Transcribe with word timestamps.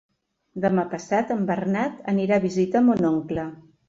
Demà 0.61 0.85
passat 0.93 1.33
en 1.35 1.43
Bernat 1.49 1.99
anirà 2.13 2.39
a 2.39 2.43
visitar 2.47 2.81
mon 2.87 3.07
oncle. 3.11 3.47